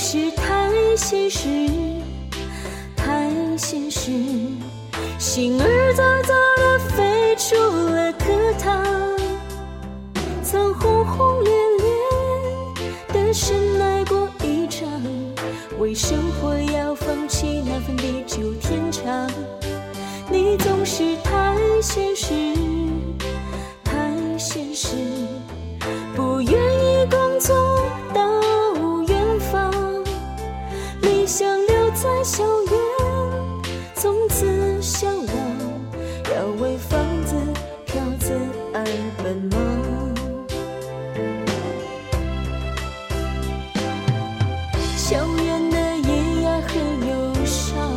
[0.00, 1.48] 是太现实
[2.96, 4.12] 太现实
[5.18, 8.86] 心儿早早的飞出了课堂
[10.40, 14.88] 曾轰轰烈烈的深爱过一场
[15.80, 19.28] 为生活要放弃那份地久天长。
[20.30, 22.57] 你总是太现实
[39.48, 40.14] 奔忙。
[44.96, 46.74] 校园的夜呀很
[47.08, 47.12] 忧
[47.44, 47.96] 伤。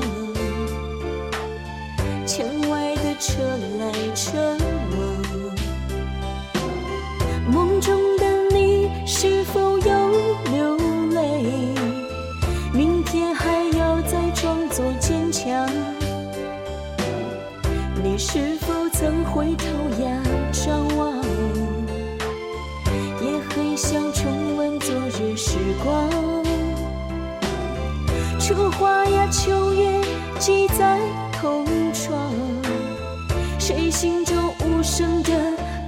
[2.26, 3.44] 墙外的车
[3.80, 4.58] 来车
[4.96, 5.00] 往，
[7.52, 10.78] 梦中的你是否有流
[11.10, 11.76] 泪？
[12.74, 15.70] 明天还要再装作坚强。
[18.02, 19.66] 你是否曾回头
[20.04, 20.20] 呀
[25.84, 26.10] 光。
[28.40, 30.02] 春花呀秋月
[30.40, 31.00] 记在
[31.40, 32.34] 同窗，
[33.60, 35.32] 谁心中无声的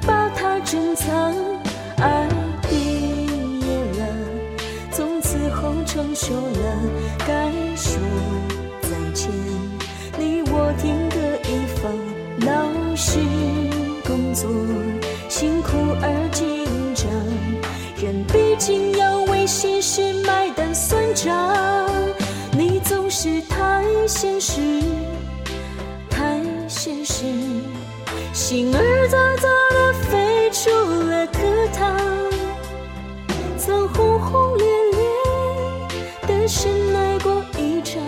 [0.05, 1.33] 把它珍藏？
[1.97, 2.27] 爱
[2.69, 2.75] 毕
[3.59, 3.67] 业
[3.99, 4.05] 了，
[4.91, 6.77] 从此后成熟了，
[7.25, 7.99] 该说
[8.81, 9.29] 再见。
[10.17, 11.17] 你我天各
[11.49, 11.91] 一方，
[12.45, 13.19] 老师
[14.05, 14.49] 工作
[15.29, 15.69] 辛苦
[16.01, 17.09] 而紧张，
[18.03, 19.12] 人毕竟要
[19.53, 21.55] 为现实买单算账。
[22.57, 24.59] 你总是太现实，
[26.09, 27.25] 太现实，
[28.33, 31.37] 心儿早早的飞出了课
[31.71, 32.01] 堂，
[33.55, 34.99] 曾轰轰烈烈
[36.27, 38.01] 的深爱过一场，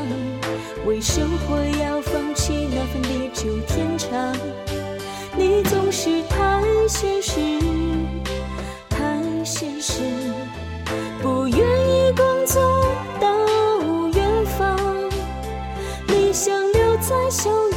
[0.88, 4.36] 为生活要放弃那份地久天长。
[5.38, 7.40] 你总是太现实，
[17.26, 17.75] 留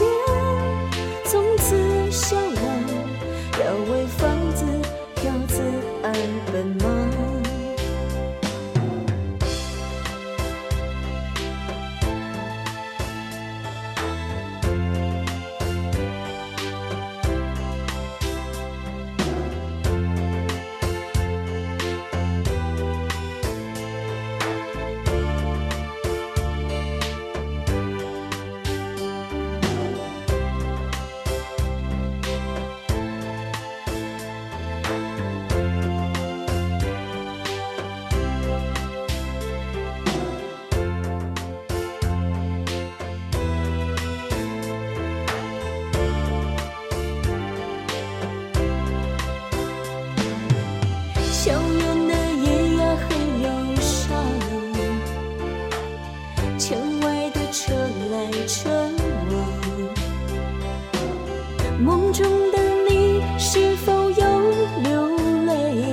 [62.19, 62.59] 中的
[62.89, 64.51] 你是否有
[64.83, 65.85] 流泪？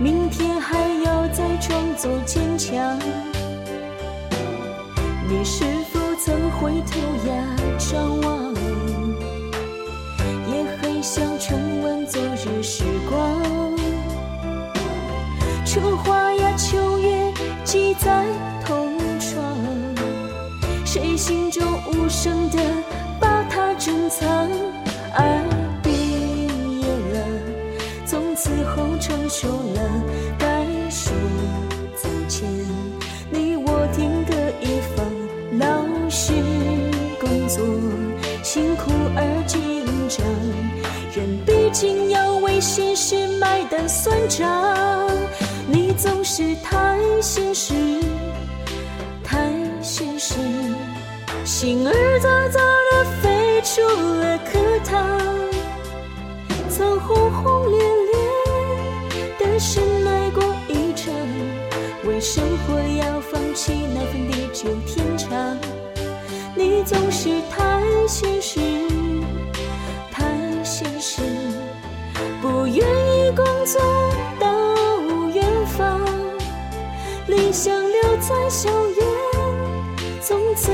[0.00, 2.98] 明天还要再装作坚强。
[5.28, 7.44] 你是否曾回头呀
[7.76, 8.54] 张望？
[10.50, 13.76] 也很想重温昨日时光。
[15.66, 17.30] 春花呀秋月
[17.64, 18.24] 记在
[18.64, 19.44] 同窗，
[20.86, 22.58] 谁心中无声的
[23.20, 24.48] 把它珍藏？
[25.14, 25.42] 爱
[25.82, 25.90] 毕
[26.80, 27.26] 业了，
[28.06, 29.80] 从此后成熟了，
[30.38, 31.12] 该说
[31.96, 32.48] 再见。
[33.30, 35.04] 你我天各一方，
[35.58, 36.32] 老师
[37.20, 37.64] 工作
[38.42, 40.26] 辛苦而紧张，
[41.14, 45.08] 人毕竟要为现实买单算账。
[45.66, 47.74] 你总是太现实，
[49.24, 49.50] 太
[49.80, 50.34] 现实，
[51.44, 52.58] 心儿早早
[52.90, 53.80] 的飞出
[54.84, 55.18] 他，
[56.68, 61.12] 曾轰轰烈烈的深爱过一场，
[62.04, 65.58] 为生活要放弃那份地久天长。
[66.54, 68.60] 你总是太现实，
[70.10, 70.24] 太
[70.62, 71.22] 现实，
[72.40, 73.80] 不愿意工作
[74.38, 74.48] 到
[75.34, 76.00] 远方，
[77.26, 79.06] 理想留在校园，
[80.20, 80.70] 从此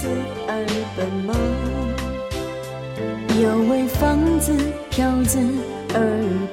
[0.00, 0.08] 子
[0.48, 0.64] 而
[0.96, 1.36] 奔忙，
[3.42, 4.56] 要为房子、
[4.88, 5.38] 票子
[5.92, 6.00] 而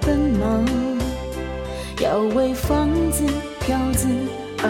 [0.02, 0.66] 奔忙，
[2.02, 3.24] 要为房子、
[3.62, 4.10] 票子
[4.62, 4.68] 而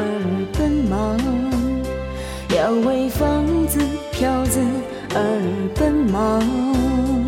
[0.53, 1.17] 奔忙，
[2.55, 3.79] 要为房子、
[4.11, 4.59] 票子
[5.15, 5.19] 而
[5.73, 7.26] 奔忙。